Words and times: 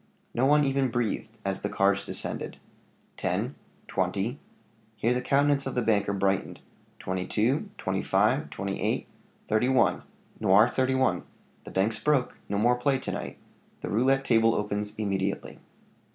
No 0.33 0.47
one 0.47 0.63
even 0.65 0.89
breathed 0.89 1.37
as 1.45 1.61
the 1.61 1.69
cards 1.69 2.03
descended. 2.03 2.57
"Ten 3.17 3.53
twenty" 3.87 4.39
here 4.97 5.13
the 5.13 5.21
countenance 5.21 5.67
of 5.67 5.75
the 5.75 5.81
banker 5.83 6.11
brightened 6.11 6.59
"twenty 6.97 7.27
two 7.27 7.69
twenty 7.77 8.01
five 8.01 8.49
twenty 8.49 8.81
eight 8.81 9.05
thirty 9.47 9.69
one' 9.69 10.01
Noir 10.39 10.67
31. 10.67 11.21
The 11.65 11.69
bank's 11.69 12.03
broke; 12.03 12.39
no 12.49 12.57
more 12.57 12.77
play 12.77 12.97
to 12.97 13.11
night. 13.11 13.37
The 13.81 13.89
roulette 13.89 14.25
table 14.25 14.55
opens 14.55 14.95
immediately." 14.95 15.59